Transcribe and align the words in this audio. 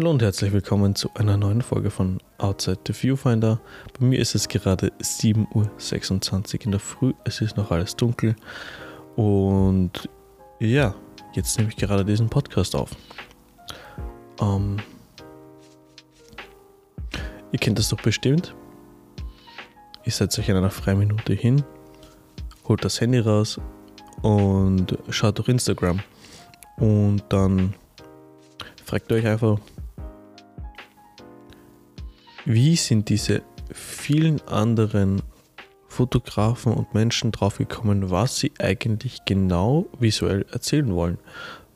Hallo 0.00 0.12
und 0.12 0.22
herzlich 0.22 0.50
willkommen 0.50 0.94
zu 0.94 1.10
einer 1.12 1.36
neuen 1.36 1.60
Folge 1.60 1.90
von 1.90 2.22
Outside 2.38 2.78
the 2.86 2.94
Viewfinder. 2.94 3.60
Bei 3.98 4.06
mir 4.06 4.18
ist 4.18 4.34
es 4.34 4.48
gerade 4.48 4.90
7.26 4.98 6.54
Uhr 6.54 6.64
in 6.64 6.70
der 6.70 6.80
Früh, 6.80 7.12
es 7.24 7.42
ist 7.42 7.58
noch 7.58 7.70
alles 7.70 7.96
dunkel 7.96 8.34
und 9.16 10.08
ja, 10.58 10.94
jetzt 11.34 11.58
nehme 11.58 11.68
ich 11.68 11.76
gerade 11.76 12.06
diesen 12.06 12.30
Podcast 12.30 12.74
auf. 12.74 12.92
Ähm, 14.40 14.78
ihr 17.52 17.58
kennt 17.58 17.78
das 17.78 17.90
doch 17.90 18.00
bestimmt. 18.00 18.54
Ihr 20.06 20.12
setzt 20.12 20.38
euch 20.38 20.48
in 20.48 20.56
einer 20.56 20.70
freien 20.70 20.98
Minute 20.98 21.34
hin, 21.34 21.62
holt 22.66 22.82
das 22.86 23.02
Handy 23.02 23.18
raus 23.18 23.60
und 24.22 24.96
schaut 25.10 25.36
durch 25.36 25.48
Instagram 25.48 26.00
und 26.78 27.22
dann 27.28 27.74
fragt 28.86 29.12
euch 29.12 29.26
einfach, 29.26 29.58
wie 32.52 32.74
sind 32.74 33.08
diese 33.08 33.42
vielen 33.72 34.40
anderen 34.48 35.22
Fotografen 35.86 36.72
und 36.72 36.94
Menschen 36.94 37.30
draufgekommen, 37.30 38.10
was 38.10 38.38
sie 38.38 38.52
eigentlich 38.58 39.24
genau 39.24 39.86
visuell 40.00 40.44
erzählen 40.50 40.92
wollen? 40.92 41.18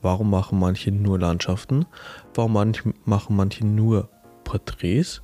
Warum 0.01 0.29
machen 0.29 0.59
manche 0.59 0.91
nur 0.91 1.17
Landschaften? 1.17 1.85
Warum 2.33 2.53
manche, 2.53 2.93
machen 3.05 3.37
manche 3.37 3.65
nur 3.65 4.09
Porträts? 4.43 5.21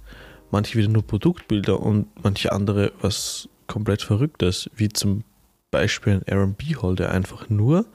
Manche 0.52 0.78
wieder 0.78 0.90
nur 0.90 1.06
Produktbilder 1.06 1.80
und 1.82 2.08
manche 2.24 2.52
andere 2.54 2.94
was 3.02 3.50
komplett 3.68 4.02
Verrücktes, 4.02 4.70
wie 4.74 4.90
zum 4.90 5.24
Beispiel 5.70 6.14
ein 6.14 6.34
Aaron 6.34 6.54
B. 6.54 6.76
Hall, 6.82 6.96
der 6.96 7.12
einfach 7.12 7.50
nur 7.50 7.86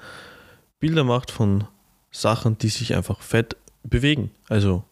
Bilder 0.79 1.04
macht 1.04 1.30
von 1.30 1.65
Sachen, 2.10 2.59
die 2.59 2.68
sich 2.68 2.95
einfach 2.95 3.20
fett 3.20 3.57
bewegen. 3.82 4.30
Also 4.48 4.84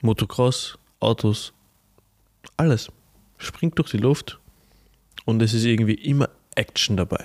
Motocross, 0.00 0.78
Autos, 1.00 1.52
alles. 2.56 2.90
Springt 3.36 3.78
durch 3.78 3.90
die 3.90 3.98
Luft 3.98 4.40
und 5.24 5.40
es 5.42 5.54
ist 5.54 5.64
irgendwie 5.64 5.94
immer 5.94 6.28
Action 6.56 6.96
dabei. 6.96 7.24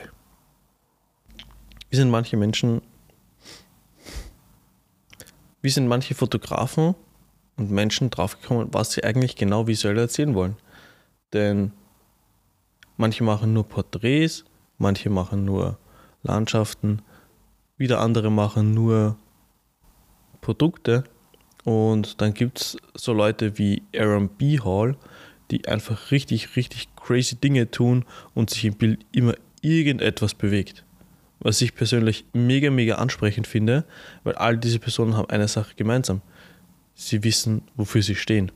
Wie 1.89 1.95
sind 1.95 2.11
manche 2.11 2.37
Menschen, 2.37 2.81
wie 5.61 5.69
sind 5.69 5.87
manche 5.87 6.13
Fotografen 6.13 6.93
und 7.55 7.71
Menschen 7.71 8.09
draufgekommen, 8.09 8.73
was 8.73 8.91
sie 8.91 9.03
eigentlich 9.03 9.35
genau 9.35 9.65
visuell 9.65 9.97
erzählen 9.97 10.35
wollen? 10.35 10.55
Denn 11.33 11.71
manche 12.97 13.23
machen 13.23 13.53
nur 13.53 13.67
Porträts, 13.67 14.45
manche 14.77 15.09
machen 15.09 15.45
nur 15.45 15.79
Landschaften, 16.21 17.01
wieder 17.77 18.01
andere 18.01 18.31
machen 18.31 18.73
nur 18.73 19.17
Produkte 20.41 21.05
und 21.63 22.21
dann 22.21 22.33
gibt 22.33 22.59
es 22.59 22.77
so 22.93 23.13
Leute 23.13 23.57
wie 23.57 23.83
Aaron 23.95 24.29
B. 24.29 24.59
Hall, 24.59 24.97
die 25.51 25.67
einfach 25.67 26.11
richtig, 26.11 26.55
richtig 26.55 26.89
crazy 26.95 27.35
Dinge 27.35 27.69
tun 27.71 28.05
und 28.33 28.49
sich 28.49 28.65
im 28.65 28.75
Bild 28.75 29.05
immer 29.11 29.35
irgendetwas 29.61 30.33
bewegt. 30.33 30.83
Was 31.39 31.61
ich 31.61 31.75
persönlich 31.75 32.25
mega, 32.33 32.69
mega 32.69 32.95
ansprechend 32.95 33.47
finde, 33.47 33.85
weil 34.23 34.35
all 34.35 34.57
diese 34.57 34.79
Personen 34.79 35.15
haben 35.15 35.29
eine 35.29 35.47
Sache 35.47 35.75
gemeinsam. 35.75 36.21
Sie 36.95 37.23
wissen, 37.23 37.63
wofür 37.75 38.01
sie 38.01 38.15
stehen. 38.15 38.51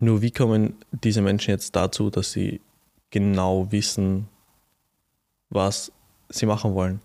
Nur 0.00 0.22
wie 0.22 0.30
kommen 0.30 0.76
diese 0.92 1.22
Menschen 1.22 1.50
jetzt 1.50 1.74
dazu, 1.74 2.10
dass 2.10 2.32
sie 2.32 2.60
genau 3.10 3.70
wissen, 3.72 4.28
was 5.50 5.92
sie 6.28 6.46
machen 6.46 6.74
wollen? 6.74 7.00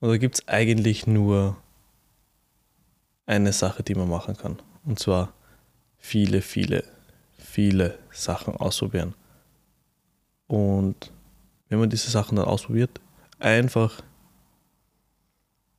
Und 0.00 0.08
da 0.08 0.16
gibt 0.16 0.34
es 0.36 0.48
eigentlich 0.48 1.06
nur 1.06 1.56
eine 3.26 3.52
Sache, 3.52 3.82
die 3.82 3.94
man 3.94 4.08
machen 4.08 4.36
kann. 4.36 4.58
Und 4.84 4.98
zwar 4.98 5.32
viele, 5.98 6.42
viele, 6.42 6.84
viele 7.38 7.98
Sachen 8.10 8.56
ausprobieren. 8.56 9.14
Und 10.46 11.10
wenn 11.68 11.78
man 11.78 11.90
diese 11.90 12.10
Sachen 12.10 12.36
dann 12.36 12.46
ausprobiert, 12.46 13.00
einfach 13.38 14.02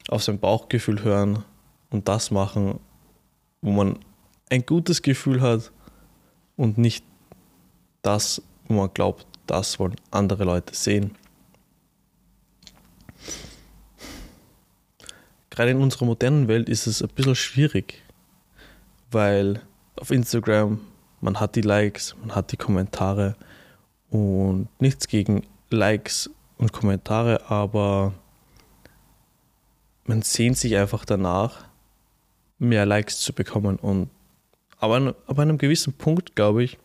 auf 0.10 0.24
sein 0.24 0.40
Bauchgefühl 0.40 1.04
hören 1.04 1.44
und 1.90 2.08
das 2.08 2.32
machen, 2.32 2.80
wo 3.62 3.72
man 3.72 4.00
ein 4.50 4.66
gutes 4.66 5.02
Gefühl 5.02 5.42
hat 5.42 5.72
und 6.56 6.78
nicht 6.78 7.06
das, 8.02 8.42
wo 8.68 8.76
man 8.76 8.94
glaubt, 8.94 9.26
das 9.48 9.80
wollen 9.80 9.96
andere 10.12 10.44
Leute 10.44 10.76
sehen. 10.76 11.16
Gerade 15.56 15.72
in 15.72 15.82
unserer 15.82 16.06
modernen 16.06 16.48
Welt 16.48 16.70
ist 16.70 16.86
es 16.86 17.02
ein 17.02 17.10
bisschen 17.10 17.36
schwierig, 17.36 18.04
weil 19.12 19.62
auf 19.96 20.12
Instagram 20.12 20.82
man 21.22 21.40
hat 21.40 21.56
die 21.56 21.62
Likes, 21.62 22.16
man 22.20 22.36
hat 22.36 22.52
die 22.52 22.58
Kommentare 22.58 23.36
und 24.10 24.68
nichts 24.80 25.08
gegen 25.08 25.48
Likes 25.70 26.30
und 26.58 26.74
Kommentare, 26.74 27.50
aber 27.50 28.14
man 30.06 30.22
sehnt 30.22 30.58
sich 30.58 30.76
einfach 30.76 31.06
danach, 31.06 31.66
mehr 32.60 32.86
Likes 32.86 33.22
zu 33.22 33.34
bekommen. 33.34 33.78
Und 33.78 34.10
aber 34.78 34.96
an, 34.98 35.14
an 35.26 35.40
einem 35.40 35.58
gewissen 35.58 35.94
Punkt, 35.94 36.36
glaube 36.36 36.64
ich, 36.64 36.78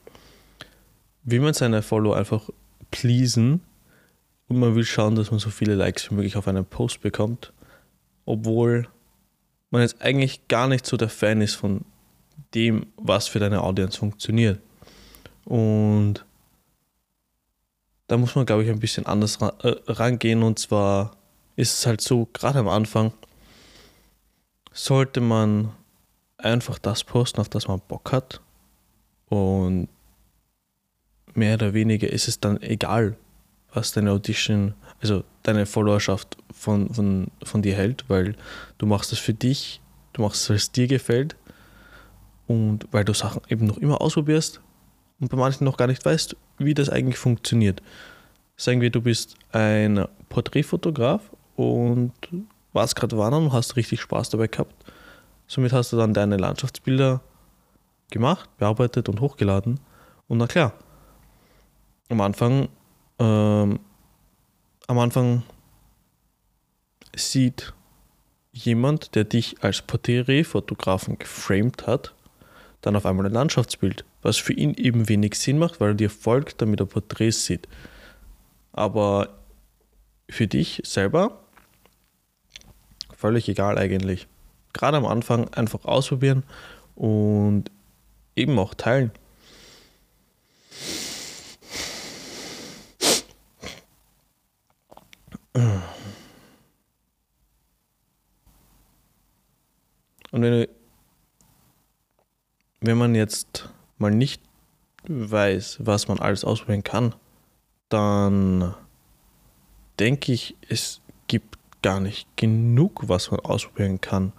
will 1.24 1.40
man 1.40 1.52
seine 1.52 1.82
Follower 1.82 2.16
einfach 2.16 2.48
pleasen 2.90 3.60
und 4.48 4.58
man 4.58 4.74
will 4.74 4.84
schauen, 4.84 5.16
dass 5.16 5.30
man 5.30 5.40
so 5.40 5.50
viele 5.50 5.74
Likes 5.74 6.10
wie 6.10 6.14
möglich 6.14 6.36
auf 6.36 6.48
einen 6.48 6.64
Post 6.64 7.02
bekommt 7.02 7.52
obwohl 8.24 8.88
man 9.70 9.82
jetzt 9.82 10.00
eigentlich 10.02 10.46
gar 10.48 10.68
nicht 10.68 10.86
so 10.86 10.96
der 10.96 11.08
Fan 11.08 11.40
ist 11.40 11.54
von 11.54 11.84
dem, 12.54 12.86
was 12.96 13.28
für 13.28 13.38
deine 13.38 13.62
Audience 13.62 13.98
funktioniert. 13.98 14.60
Und 15.44 16.24
da 18.08 18.16
muss 18.16 18.34
man, 18.34 18.46
glaube 18.46 18.64
ich, 18.64 18.70
ein 18.70 18.80
bisschen 18.80 19.06
anders 19.06 19.38
äh, 19.40 19.74
rangehen. 19.86 20.42
Und 20.42 20.58
zwar 20.58 21.16
ist 21.56 21.78
es 21.78 21.86
halt 21.86 22.00
so, 22.00 22.28
gerade 22.32 22.58
am 22.58 22.68
Anfang 22.68 23.12
sollte 24.72 25.20
man 25.20 25.72
einfach 26.38 26.78
das 26.78 27.04
posten, 27.04 27.40
auf 27.40 27.48
das 27.48 27.68
man 27.68 27.80
Bock 27.86 28.12
hat. 28.12 28.40
Und 29.28 29.88
mehr 31.34 31.54
oder 31.54 31.72
weniger 31.72 32.08
ist 32.08 32.28
es 32.28 32.40
dann 32.40 32.60
egal, 32.62 33.16
was 33.72 33.92
deine 33.92 34.10
Audition, 34.10 34.74
also 35.00 35.22
deine 35.42 35.66
Followerschaft 35.66 36.36
von, 36.52 36.92
von, 36.92 37.28
von 37.42 37.62
dir 37.62 37.74
hält, 37.74 38.04
weil 38.08 38.34
du 38.78 38.86
machst 38.86 39.12
es 39.12 39.18
für 39.18 39.34
dich, 39.34 39.80
du 40.12 40.22
machst 40.22 40.42
es, 40.42 40.50
weil 40.50 40.56
es 40.56 40.72
dir 40.72 40.86
gefällt 40.86 41.36
und 42.46 42.86
weil 42.90 43.04
du 43.04 43.14
Sachen 43.14 43.42
eben 43.48 43.66
noch 43.66 43.78
immer 43.78 44.00
ausprobierst 44.00 44.60
und 45.20 45.30
bei 45.30 45.36
manchen 45.36 45.64
noch 45.64 45.76
gar 45.76 45.86
nicht 45.86 46.04
weißt, 46.04 46.36
wie 46.58 46.74
das 46.74 46.88
eigentlich 46.88 47.18
funktioniert. 47.18 47.82
Sagen 48.56 48.80
wir, 48.80 48.90
du 48.90 49.00
bist 49.00 49.36
ein 49.52 50.04
Porträtfotograf 50.28 51.22
und 51.56 52.12
warst 52.72 52.96
gerade 52.96 53.16
wandern 53.16 53.44
und 53.44 53.52
hast 53.52 53.76
richtig 53.76 54.00
Spaß 54.00 54.30
dabei 54.30 54.48
gehabt. 54.48 54.74
Somit 55.46 55.72
hast 55.72 55.92
du 55.92 55.96
dann 55.96 56.14
deine 56.14 56.36
Landschaftsbilder 56.36 57.22
gemacht, 58.10 58.48
bearbeitet 58.58 59.08
und 59.08 59.20
hochgeladen. 59.20 59.80
Und 60.28 60.38
na 60.38 60.46
klar, 60.46 60.74
am 62.08 62.20
Anfang 62.20 62.68
ähm, 63.18 63.80
am 64.90 64.98
Anfang 64.98 65.44
sieht 67.14 67.72
jemand, 68.50 69.14
der 69.14 69.22
dich 69.22 69.62
als 69.62 69.82
Porträtfotografen 69.82 71.16
geframed 71.16 71.86
hat, 71.86 72.12
dann 72.80 72.96
auf 72.96 73.06
einmal 73.06 73.26
ein 73.26 73.32
Landschaftsbild, 73.32 74.04
was 74.22 74.36
für 74.38 74.52
ihn 74.52 74.74
eben 74.74 75.08
wenig 75.08 75.36
Sinn 75.36 75.58
macht, 75.58 75.80
weil 75.80 75.90
er 75.90 75.94
dir 75.94 76.10
folgt, 76.10 76.60
damit 76.60 76.80
er 76.80 76.86
Porträts 76.86 77.46
sieht. 77.46 77.68
Aber 78.72 79.28
für 80.28 80.48
dich 80.48 80.82
selber 80.84 81.38
völlig 83.16 83.48
egal 83.48 83.78
eigentlich. 83.78 84.26
Gerade 84.72 84.96
am 84.96 85.06
Anfang 85.06 85.54
einfach 85.54 85.84
ausprobieren 85.84 86.42
und 86.96 87.70
eben 88.34 88.58
auch 88.58 88.74
teilen. 88.74 89.12
Und 100.40 100.46
wenn, 100.46 100.68
wenn 102.80 102.96
man 102.96 103.14
jetzt 103.14 103.68
mal 103.98 104.10
nicht 104.10 104.40
weiß, 105.06 105.80
was 105.80 106.08
man 106.08 106.18
alles 106.18 106.44
ausprobieren 106.44 106.82
kann, 106.82 107.14
dann 107.90 108.74
denke 109.98 110.32
ich, 110.32 110.56
es 110.66 111.02
gibt 111.26 111.58
gar 111.82 112.00
nicht 112.00 112.26
genug, 112.36 113.06
was 113.06 113.30
man 113.30 113.40
ausprobieren 113.40 114.00
kann. 114.00 114.32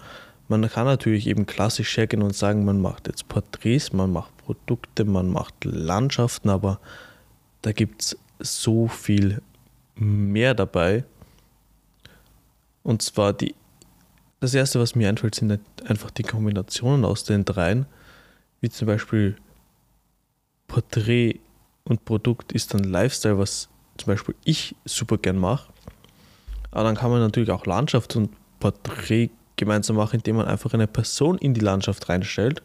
Man 0.47 0.67
kann 0.67 0.85
natürlich 0.85 1.27
eben 1.27 1.45
klassisch 1.45 1.95
hergehen 1.97 2.23
und 2.23 2.35
sagen, 2.35 2.65
man 2.65 2.81
macht 2.81 3.05
jetzt 3.05 3.27
Porträts, 3.27 3.93
man 3.93 4.11
macht 4.11 4.35
Produkte, 4.37 5.05
man 5.05 5.29
macht 5.29 5.53
Landschaften, 5.63 6.49
aber 6.49 6.79
da 7.61 7.73
gibt 7.73 8.01
es 8.01 8.17
so 8.39 8.87
viel 8.87 9.43
mehr 9.93 10.55
dabei. 10.55 11.03
Und 12.81 13.03
zwar 13.03 13.33
die 13.33 13.53
das 14.41 14.53
erste, 14.55 14.79
was 14.79 14.95
mir 14.95 15.07
einfällt, 15.07 15.35
sind 15.35 15.59
einfach 15.85 16.11
die 16.11 16.23
Kombinationen 16.23 17.05
aus 17.05 17.23
den 17.23 17.45
dreien, 17.45 17.85
wie 18.59 18.69
zum 18.69 18.87
Beispiel 18.87 19.37
Porträt 20.67 21.39
und 21.83 22.05
Produkt 22.05 22.51
ist 22.51 22.73
dann 22.73 22.83
Lifestyle, 22.83 23.37
was 23.37 23.69
zum 23.97 24.07
Beispiel 24.07 24.35
ich 24.43 24.75
super 24.83 25.17
gern 25.17 25.37
mache. 25.37 25.71
Aber 26.71 26.83
dann 26.85 26.95
kann 26.95 27.11
man 27.11 27.19
natürlich 27.19 27.51
auch 27.51 27.65
Landschaft 27.65 28.15
und 28.15 28.31
Porträt 28.59 29.29
gemeinsam 29.57 29.97
machen, 29.97 30.15
indem 30.15 30.37
man 30.37 30.47
einfach 30.47 30.73
eine 30.73 30.87
Person 30.87 31.37
in 31.37 31.53
die 31.53 31.59
Landschaft 31.59 32.09
reinstellt. 32.09 32.63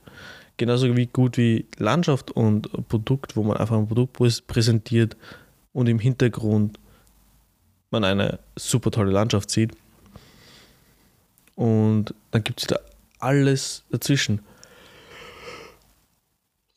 Genauso 0.57 0.97
wie 0.97 1.07
gut 1.07 1.37
wie 1.37 1.67
Landschaft 1.77 2.31
und 2.31 2.89
Produkt, 2.89 3.37
wo 3.37 3.43
man 3.43 3.59
einfach 3.59 3.77
ein 3.77 3.89
Produkt 3.89 4.17
präsentiert 4.47 5.17
und 5.75 5.89
im 5.89 5.99
Hintergrund 5.99 6.79
man 7.91 8.05
eine 8.05 8.39
super 8.57 8.91
tolle 8.91 9.11
Landschaft 9.11 9.51
sieht. 9.51 9.73
Und 11.57 12.15
dann 12.31 12.45
gibt 12.45 12.61
es 12.61 12.69
da 12.69 12.79
alles 13.19 13.83
dazwischen. 13.91 14.41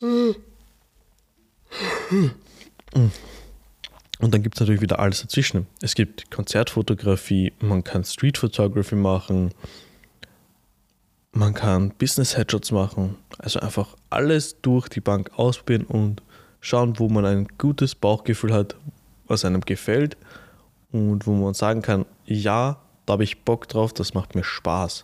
Und 0.02 0.36
dann 4.20 4.42
gibt 4.42 4.56
es 4.56 4.60
natürlich 4.60 4.82
wieder 4.82 5.00
alles 5.00 5.22
dazwischen. 5.22 5.68
Es 5.82 5.96
gibt 5.96 6.32
Konzertfotografie, 6.32 7.54
man 7.60 7.84
kann 7.84 8.04
Street 8.04 8.38
Photography 8.38 8.96
machen, 8.96 9.54
man 11.32 11.54
kann 11.54 11.92
Business 11.92 12.36
Headshots 12.36 12.72
machen. 12.72 13.16
Also 13.38 13.60
einfach 13.60 13.96
alles 14.10 14.60
durch 14.62 14.90
die 14.90 15.02
Bank 15.02 15.32
ausprobieren 15.38 15.86
und 15.86 16.24
schauen, 16.62 17.00
wo 17.00 17.10
man 17.10 17.26
ein 17.26 17.48
gutes 17.58 17.96
Bauchgefühl 17.96 18.54
hat, 18.54 18.76
was 19.28 19.46
einem 19.46 19.62
gefällt 19.62 20.18
und 20.92 21.28
wo 21.28 21.34
man 21.34 21.54
sagen 21.54 21.82
kann, 21.82 22.06
ja, 22.26 22.82
da 23.10 23.14
habe 23.14 23.24
ich 23.24 23.44
Bock 23.44 23.68
drauf, 23.68 23.92
das 23.92 24.14
macht 24.14 24.36
mir 24.36 24.44
Spaß. 24.44 25.04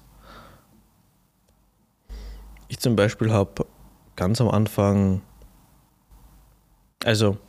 Ich 2.68 2.78
zum 2.78 2.96
Beispiel 2.96 3.32
habe 3.32 3.66
ganz 4.16 4.40
am 4.40 4.48
Anfang, 4.48 5.24
also 7.04 7.40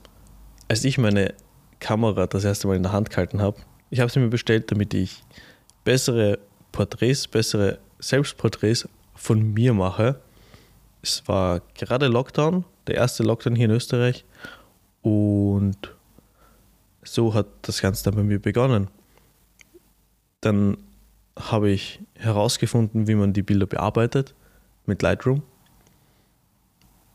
als 0.68 0.82
ich 0.84 0.96
meine 0.96 1.34
Kamera 1.78 2.26
das 2.26 2.44
erste 2.44 2.68
Mal 2.68 2.76
in 2.76 2.84
der 2.84 2.92
Hand 2.92 3.10
gehalten 3.10 3.42
habe. 3.42 3.58
Ich 3.90 4.00
habe 4.00 4.10
sie 4.10 4.18
mir 4.18 4.30
bestellt, 4.30 4.70
damit 4.70 4.94
ich 4.94 5.22
bessere 5.84 6.38
Porträts, 6.72 7.28
bessere 7.28 7.78
Selbstporträts 7.98 8.88
von 9.14 9.52
mir 9.52 9.74
mache. 9.74 10.22
Es 11.02 11.28
war 11.28 11.60
gerade 11.74 12.06
Lockdown, 12.06 12.64
der 12.86 12.94
erste 12.94 13.24
Lockdown 13.24 13.56
hier 13.56 13.66
in 13.66 13.72
Österreich. 13.72 14.24
Und 15.02 15.94
so 17.02 17.34
hat 17.34 17.46
das 17.60 17.82
Ganze 17.82 18.04
dann 18.04 18.14
bei 18.14 18.22
mir 18.22 18.40
begonnen. 18.40 18.88
Dann 20.46 20.76
habe 21.36 21.70
ich 21.70 21.98
herausgefunden, 22.14 23.08
wie 23.08 23.16
man 23.16 23.32
die 23.32 23.42
Bilder 23.42 23.66
bearbeitet 23.66 24.32
mit 24.84 25.02
Lightroom. 25.02 25.42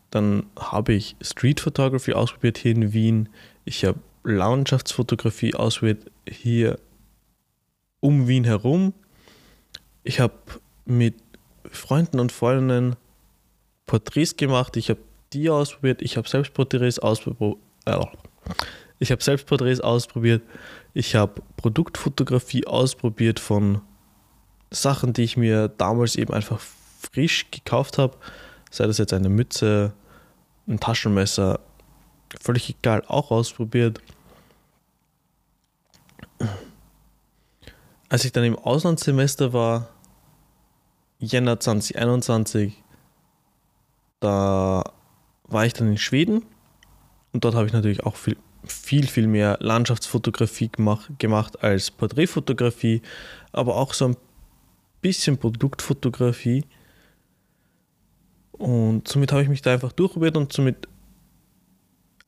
Dann 0.10 0.48
habe 0.60 0.92
ich 0.92 1.16
Street 1.22 1.62
Photography 1.62 2.12
ausprobiert 2.12 2.58
hier 2.58 2.74
in 2.74 2.92
Wien. 2.92 3.30
Ich 3.64 3.86
habe 3.86 4.00
Landschaftsfotografie 4.26 5.56
ausprobiert 5.56 6.12
hier 6.30 6.78
um 8.02 8.28
Wien 8.28 8.44
herum. 8.44 8.94
Ich 10.04 10.20
habe 10.20 10.36
mit 10.84 11.16
Freunden 11.72 12.20
und 12.20 12.34
Freundinnen 12.34 12.98
Porträts 13.86 14.36
gemacht. 14.36 14.76
Ich 14.76 14.90
habe 14.90 15.00
die 15.32 15.50
ausprobiert. 15.50 16.02
Ich 16.02 16.18
habe 16.18 16.28
selbst 16.28 16.54
Porträts 16.54 17.00
ausprobiert. 17.00 17.60
Ich 19.02 19.12
habe 19.12 19.24
selbst 19.24 19.48
Porträts 19.48 19.82
ausprobiert. 19.82 20.44
Ich 20.94 21.16
habe 21.16 21.42
Produktfotografie 21.58 22.68
ausprobiert 22.68 23.40
von 23.40 23.82
Sachen, 24.70 25.14
die 25.14 25.24
ich 25.24 25.38
mir 25.38 25.70
damals 25.70 26.16
eben 26.16 26.32
einfach 26.32 26.60
frisch 26.60 27.50
gekauft 27.50 27.98
habe. 27.98 28.16
Sei 28.70 28.86
das 28.86 29.00
jetzt 29.00 29.12
eine 29.12 29.30
Mütze, 29.30 29.94
ein 30.68 30.80
Taschenmesser, 30.80 31.60
völlig 32.40 32.70
egal, 32.70 33.04
auch 33.08 33.32
ausprobiert. 33.32 34.00
Als 38.08 38.24
ich 38.24 38.32
dann 38.34 38.44
im 38.44 38.56
Auslandssemester 38.56 39.52
war, 39.52 39.90
Jänner 41.18 41.60
2021, 41.60 42.84
da 44.20 44.84
war 45.46 45.66
ich 45.66 45.74
dann 45.74 45.88
in 45.88 45.98
Schweden 45.98 46.46
und 47.34 47.44
dort 47.44 47.56
habe 47.56 47.66
ich 47.66 47.74
natürlich 47.74 48.04
auch 48.04 48.16
viel, 48.16 48.38
viel, 48.66 49.08
viel 49.08 49.28
mehr 49.28 49.58
Landschaftsfotografie 49.60 50.70
gemacht, 50.70 51.12
gemacht 51.20 51.64
als 51.64 51.92
Porträtfotografie, 51.92 53.02
aber 53.52 53.76
auch 53.76 53.94
so 53.94 54.06
ein 54.06 54.18
bisschen 55.02 55.38
Produktfotografie. 55.38 56.66
Und 58.52 59.08
somit 59.08 59.32
habe 59.32 59.42
ich 59.44 59.50
mich 59.50 59.62
da 59.62 59.74
einfach 59.74 59.92
durchprobiert 59.92 60.38
und 60.38 60.54
somit 60.54 60.88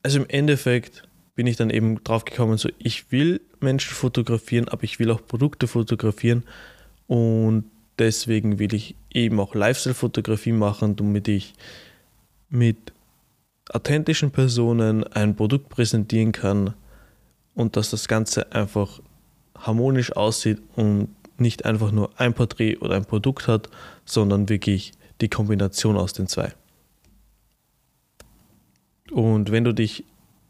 also 0.04 0.18
im 0.18 0.28
Endeffekt 0.28 1.08
bin 1.34 1.46
ich 1.46 1.56
dann 1.56 1.70
eben 1.70 2.04
drauf 2.04 2.24
gekommen, 2.24 2.58
so 2.58 2.68
ich 2.78 3.10
will 3.10 3.40
Menschen 3.60 3.94
fotografieren, 3.94 4.68
aber 4.68 4.84
ich 4.84 4.98
will 4.98 5.10
auch 5.10 5.26
Produkte 5.26 5.66
fotografieren 5.66 6.44
und 7.06 7.64
deswegen 7.98 8.58
will 8.58 8.74
ich 8.74 8.96
eben 9.10 9.40
auch 9.40 9.54
Lifestyle-Fotografie 9.54 10.52
machen, 10.52 10.96
damit 10.96 11.26
ich 11.28 11.54
mit 12.50 12.92
authentischen 13.70 14.30
Personen 14.30 15.04
ein 15.04 15.36
Produkt 15.36 15.68
präsentieren 15.68 16.32
kann 16.32 16.74
und 17.54 17.76
dass 17.76 17.90
das 17.90 18.08
Ganze 18.08 18.52
einfach 18.52 19.00
harmonisch 19.56 20.14
aussieht 20.16 20.60
und 20.76 21.08
nicht 21.38 21.64
einfach 21.64 21.90
nur 21.90 22.10
ein 22.18 22.34
Porträt 22.34 22.76
oder 22.78 22.96
ein 22.96 23.04
Produkt 23.04 23.48
hat, 23.48 23.68
sondern 24.04 24.48
wirklich 24.48 24.92
die 25.20 25.28
Kombination 25.28 25.96
aus 25.96 26.12
den 26.12 26.28
zwei. 26.28 26.52
Und 29.10 29.50
wenn 29.50 29.64
du 29.64 29.72
dich 29.72 30.04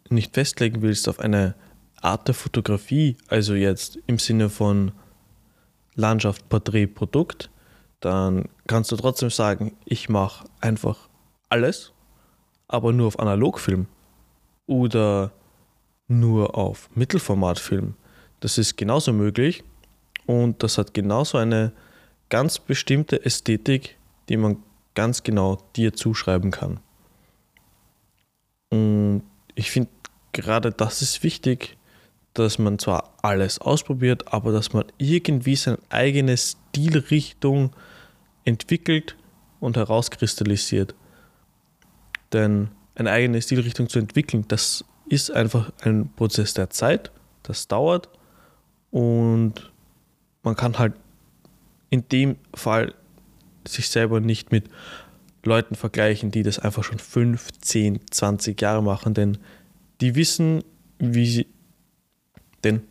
nicht 0.08 0.34
festlegen 0.34 0.82
willst 0.82 1.08
auf 1.08 1.20
eine 1.20 1.54
Art 2.00 2.28
der 2.28 2.34
Fotografie, 2.34 3.16
also 3.28 3.54
jetzt 3.54 3.98
im 4.06 4.18
Sinne 4.18 4.50
von 4.50 4.92
Landschaft, 5.94 6.48
Porträt, 6.48 6.88
Produkt, 6.88 7.50
dann 8.00 8.48
kannst 8.66 8.92
du 8.92 8.96
trotzdem 8.96 9.30
sagen, 9.30 9.76
ich 9.86 10.08
mache 10.08 10.46
einfach 10.60 11.08
alles, 11.48 11.93
aber 12.74 12.92
nur 12.92 13.06
auf 13.06 13.18
Analogfilm 13.18 13.86
oder 14.66 15.32
nur 16.08 16.56
auf 16.56 16.90
Mittelformatfilm. 16.94 17.94
Das 18.40 18.58
ist 18.58 18.76
genauso 18.76 19.12
möglich 19.12 19.64
und 20.26 20.62
das 20.62 20.76
hat 20.76 20.92
genauso 20.92 21.38
eine 21.38 21.72
ganz 22.28 22.58
bestimmte 22.58 23.24
Ästhetik, 23.24 23.96
die 24.28 24.36
man 24.36 24.56
ganz 24.94 25.22
genau 25.22 25.58
dir 25.76 25.92
zuschreiben 25.92 26.50
kann. 26.50 26.80
Und 28.70 29.22
ich 29.54 29.70
finde, 29.70 29.90
gerade 30.32 30.72
das 30.72 31.00
ist 31.00 31.22
wichtig, 31.22 31.76
dass 32.32 32.58
man 32.58 32.80
zwar 32.80 33.14
alles 33.22 33.60
ausprobiert, 33.60 34.32
aber 34.32 34.50
dass 34.50 34.72
man 34.72 34.84
irgendwie 34.98 35.54
seine 35.54 35.78
eigene 35.90 36.36
Stilrichtung 36.36 37.70
entwickelt 38.44 39.16
und 39.60 39.76
herauskristallisiert. 39.76 40.94
Denn 42.34 42.68
eine 42.96 43.10
eigene 43.10 43.40
Stilrichtung 43.40 43.88
zu 43.88 43.98
entwickeln, 43.98 44.44
das 44.48 44.84
ist 45.08 45.30
einfach 45.30 45.72
ein 45.82 46.10
Prozess 46.14 46.52
der 46.52 46.68
Zeit, 46.68 47.10
das 47.42 47.68
dauert 47.68 48.08
und 48.90 49.72
man 50.42 50.56
kann 50.56 50.78
halt 50.78 50.94
in 51.90 52.08
dem 52.08 52.36
Fall 52.54 52.94
sich 53.66 53.88
selber 53.88 54.20
nicht 54.20 54.52
mit 54.52 54.68
Leuten 55.44 55.74
vergleichen, 55.74 56.30
die 56.30 56.42
das 56.42 56.58
einfach 56.58 56.84
schon 56.84 56.98
5, 56.98 57.52
10, 57.60 58.00
20 58.10 58.60
Jahre 58.60 58.82
machen, 58.82 59.14
denn 59.14 59.38
die 60.00 60.14
wissen, 60.14 60.64
wie 60.98 61.26
sie, 61.26 61.46
denn, 62.64 62.82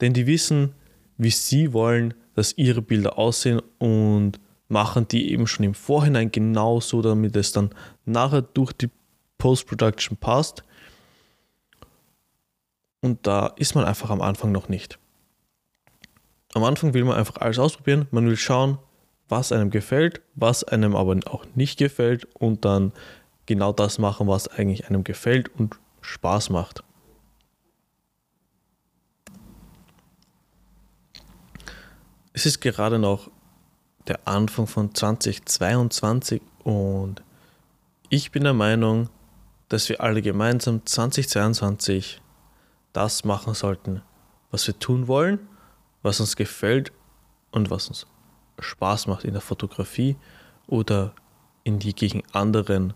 denn 0.00 0.12
die 0.12 0.26
wissen, 0.26 0.72
wie 1.18 1.30
sie 1.30 1.72
wollen, 1.72 2.14
dass 2.34 2.56
ihre 2.56 2.82
Bilder 2.82 3.18
aussehen 3.18 3.60
und 3.78 4.38
machen 4.72 5.06
die 5.06 5.30
eben 5.30 5.46
schon 5.46 5.66
im 5.66 5.74
Vorhinein 5.74 6.32
genauso, 6.32 7.02
damit 7.02 7.36
es 7.36 7.52
dann 7.52 7.70
nachher 8.06 8.42
durch 8.42 8.72
die 8.72 8.90
Post-Production 9.38 10.16
passt. 10.16 10.64
Und 13.02 13.26
da 13.26 13.48
ist 13.56 13.74
man 13.74 13.84
einfach 13.84 14.10
am 14.10 14.22
Anfang 14.22 14.50
noch 14.50 14.68
nicht. 14.68 14.98
Am 16.54 16.64
Anfang 16.64 16.94
will 16.94 17.04
man 17.04 17.16
einfach 17.16 17.36
alles 17.36 17.58
ausprobieren, 17.58 18.08
man 18.10 18.26
will 18.26 18.36
schauen, 18.36 18.78
was 19.28 19.52
einem 19.52 19.70
gefällt, 19.70 20.22
was 20.34 20.64
einem 20.64 20.96
aber 20.96 21.18
auch 21.26 21.44
nicht 21.54 21.78
gefällt 21.78 22.26
und 22.34 22.64
dann 22.64 22.92
genau 23.46 23.72
das 23.72 23.98
machen, 23.98 24.26
was 24.26 24.48
eigentlich 24.48 24.88
einem 24.88 25.04
gefällt 25.04 25.48
und 25.58 25.78
Spaß 26.00 26.50
macht. 26.50 26.82
Es 32.32 32.46
ist 32.46 32.60
gerade 32.60 32.98
noch 32.98 33.30
der 34.08 34.26
Anfang 34.26 34.66
von 34.66 34.94
2022 34.94 36.42
und 36.64 37.22
ich 38.08 38.30
bin 38.30 38.44
der 38.44 38.52
Meinung, 38.52 39.08
dass 39.68 39.88
wir 39.88 40.00
alle 40.00 40.22
gemeinsam 40.22 40.84
2022 40.84 42.20
das 42.92 43.24
machen 43.24 43.54
sollten, 43.54 44.02
was 44.50 44.66
wir 44.66 44.78
tun 44.78 45.08
wollen, 45.08 45.38
was 46.02 46.20
uns 46.20 46.36
gefällt 46.36 46.92
und 47.52 47.70
was 47.70 47.88
uns 47.88 48.06
Spaß 48.58 49.06
macht 49.06 49.24
in 49.24 49.32
der 49.32 49.40
Fotografie 49.40 50.16
oder 50.66 51.14
in 51.64 51.78
die 51.78 51.94
gegen 51.94 52.22
anderen 52.32 52.94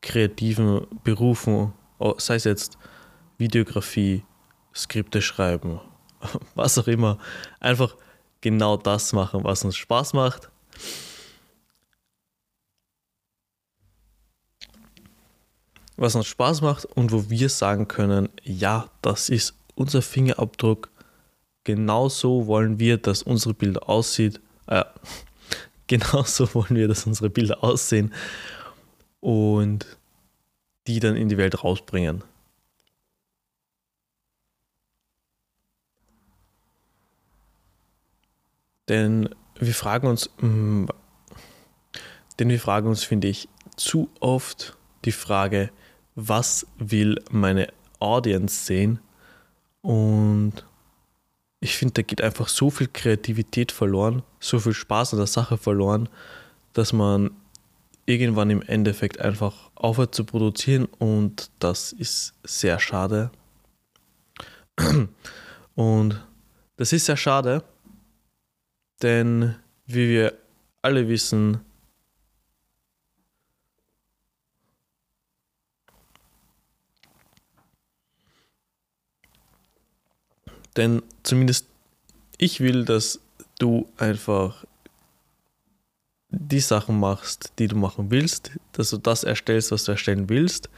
kreativen 0.00 0.86
Berufen, 1.04 1.72
sei 2.18 2.34
es 2.34 2.44
jetzt 2.44 2.78
Videografie, 3.38 4.24
Skripte 4.74 5.22
schreiben, 5.22 5.80
was 6.54 6.78
auch 6.78 6.88
immer, 6.88 7.18
einfach 7.60 7.94
genau 8.42 8.76
das 8.76 9.14
machen, 9.14 9.44
was 9.44 9.64
uns 9.64 9.76
Spaß 9.76 10.12
macht. 10.12 10.50
Was 15.96 16.14
uns 16.14 16.26
Spaß 16.26 16.60
macht 16.60 16.84
und 16.84 17.12
wo 17.12 17.30
wir 17.30 17.48
sagen 17.48 17.88
können, 17.88 18.28
ja, 18.42 18.90
das 19.00 19.30
ist 19.30 19.54
unser 19.74 20.02
Fingerabdruck. 20.02 20.90
Genau 21.64 22.08
so 22.08 22.46
wollen 22.46 22.78
wir, 22.78 22.98
dass 22.98 23.22
unsere 23.22 23.54
Bilder 23.54 23.88
aussieht. 23.88 24.40
Äh, 24.66 24.84
genau 25.86 26.24
so 26.24 26.52
wollen 26.54 26.74
wir, 26.74 26.88
dass 26.88 27.06
unsere 27.06 27.30
Bilder 27.30 27.62
aussehen 27.62 28.12
und 29.20 29.86
die 30.88 30.98
dann 30.98 31.14
in 31.14 31.28
die 31.28 31.38
Welt 31.38 31.62
rausbringen. 31.62 32.24
Denn 38.88 39.28
wir 39.58 39.74
fragen 39.74 40.06
uns, 40.08 40.30
mm, 40.40 40.86
denn 42.38 42.48
wir 42.48 42.60
fragen 42.60 42.88
uns, 42.88 43.04
finde 43.04 43.28
ich, 43.28 43.48
zu 43.76 44.10
oft 44.20 44.76
die 45.04 45.12
Frage, 45.12 45.70
was 46.14 46.66
will 46.78 47.22
meine 47.30 47.68
Audience 47.98 48.64
sehen? 48.64 48.98
Und 49.80 50.64
ich 51.60 51.76
finde, 51.76 51.94
da 51.94 52.02
geht 52.02 52.22
einfach 52.22 52.48
so 52.48 52.70
viel 52.70 52.88
Kreativität 52.88 53.72
verloren, 53.72 54.22
so 54.40 54.58
viel 54.58 54.74
Spaß 54.74 55.12
an 55.12 55.18
der 55.18 55.26
Sache 55.26 55.56
verloren, 55.56 56.08
dass 56.72 56.92
man 56.92 57.30
irgendwann 58.06 58.50
im 58.50 58.62
Endeffekt 58.62 59.20
einfach 59.20 59.70
aufhört 59.74 60.14
zu 60.14 60.24
produzieren 60.24 60.86
und 60.98 61.50
das 61.60 61.92
ist 61.92 62.34
sehr 62.44 62.80
schade. 62.80 63.30
Und 65.74 66.22
das 66.76 66.92
ist 66.92 67.06
sehr 67.06 67.16
schade, 67.16 67.62
denn 69.02 69.56
wie 69.86 70.08
wir 70.08 70.38
alle 70.80 71.08
wissen, 71.08 71.60
denn 80.76 81.02
zumindest 81.22 81.66
ich 82.38 82.60
will, 82.60 82.84
dass 82.84 83.20
du 83.58 83.88
einfach 83.98 84.64
die 86.30 86.60
Sachen 86.60 86.98
machst, 86.98 87.52
die 87.58 87.68
du 87.68 87.76
machen 87.76 88.10
willst, 88.10 88.52
dass 88.72 88.90
du 88.90 88.96
das 88.96 89.22
erstellst, 89.22 89.70
was 89.70 89.84
du 89.84 89.92
erstellen 89.92 90.28
willst 90.28 90.70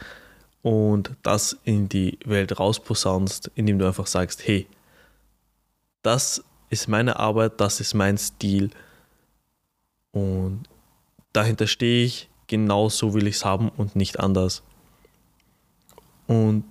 und 0.63 1.13
das 1.23 1.57
in 1.65 1.89
die 1.89 2.19
Welt 2.25 2.59
rausposaunst, 2.59 3.51
indem 3.55 3.79
du 3.79 3.87
einfach 3.87 4.07
sagst, 4.07 4.47
hey, 4.47 4.67
das 6.03 6.43
ist 6.75 6.89
meine 6.89 7.19
Arbeit, 7.19 7.61
das 7.61 7.81
ist 7.81 7.95
mein 7.95 8.19
Stil 8.19 8.71
und 10.13 10.65
dahinter 11.33 11.67
stehe 11.67 12.05
ich, 12.05 12.29
genau 12.47 12.89
so 12.89 13.15
will 13.15 13.27
ich 13.27 13.37
es 13.37 13.45
haben 13.45 13.69
und 13.71 13.97
nicht 13.97 14.21
anders. 14.21 14.63
Und 16.27 16.65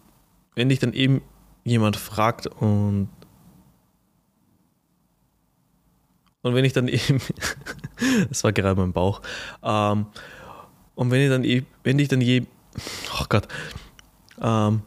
wenn 0.56 0.70
dich 0.70 0.80
dann 0.80 0.94
eben 0.94 1.22
jemand 1.64 1.96
fragt 1.96 2.48
und 2.48 3.10
und 6.42 6.56
wenn 6.56 6.66
ich 6.66 6.74
dann 6.74 6.88
eben, 6.90 7.22
das 8.30 8.44
war 8.44 8.52
gerade 8.52 8.80
mein 8.80 8.94
Bauch, 8.94 9.22
ähm, 9.64 10.08
und 10.96 11.10
wenn 11.10 11.22
ich 11.22 11.30
dann 11.30 11.44
eben, 11.44 11.66
wenn 11.84 11.98
ich 12.00 12.08
dann 12.08 12.22
je, 12.22 12.46
oh 13.20 13.26
Gott, 13.30 13.48
ähm, 14.42 14.82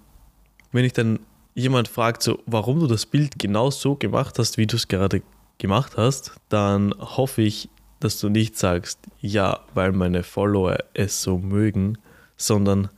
wenn 0.72 0.84
ich 0.84 0.92
dann 0.92 1.18
jemand 1.56 1.88
fragt, 1.88 2.22
so, 2.22 2.42
warum 2.46 2.80
du 2.80 2.86
das 2.86 3.06
Bild 3.06 3.38
genau 3.38 3.70
so 3.70 3.96
gemacht 3.96 4.38
hast, 4.38 4.58
wie 4.58 4.66
du 4.66 4.76
es 4.76 4.88
gerade 4.88 5.22
gemacht 5.58 5.96
hast, 5.96 6.32
dann 6.50 6.94
hoffe 6.98 7.42
ich, 7.42 7.70
dass 7.98 8.20
du 8.20 8.28
nicht 8.28 8.58
sagst, 8.58 9.00
ja, 9.20 9.60
weil 9.72 9.92
meine 9.92 10.22
Follower 10.22 10.76
es 10.92 11.22
so 11.22 11.38
mögen, 11.38 11.96
sondern 12.36 12.90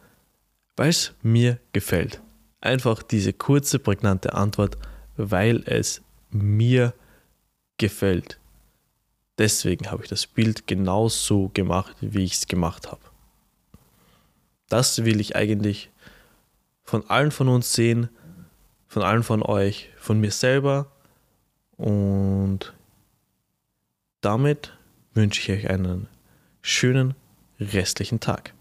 weil 0.77 0.89
es 0.89 1.15
mir 1.23 1.59
gefällt. 1.73 2.21
Einfach 2.61 3.05
diese 3.05 3.33
kurze, 3.33 3.79
prägnante 3.79 4.35
Antwort, 4.35 4.77
weil 5.17 5.63
es 5.67 6.03
mir 6.31 6.95
gefällt. 7.79 8.41
Deswegen 9.39 9.89
habe 9.93 10.03
ich 10.03 10.09
das 10.09 10.27
Bild 10.27 10.67
genau 10.67 11.09
so 11.09 11.49
gemacht, 11.55 11.97
wie 12.01 12.25
ich 12.25 12.33
es 12.33 12.49
gemacht 12.49 12.91
habe. 12.91 13.03
Das 14.69 15.05
will 15.05 15.21
ich 15.21 15.37
eigentlich 15.37 15.91
von 16.83 17.09
allen 17.09 17.31
von 17.31 17.49
uns 17.49 17.73
sehen, 17.73 18.09
von 18.89 19.03
allen 19.03 19.23
von 19.23 19.43
euch, 19.43 19.91
von 19.99 20.19
mir 20.19 20.31
selber. 20.31 20.91
Und 21.77 22.75
damit 24.21 24.77
wünsche 25.15 25.41
ich 25.41 25.59
euch 25.59 25.71
einen 25.71 26.09
schönen 26.63 27.15
restlichen 27.61 28.21
Tag. 28.21 28.53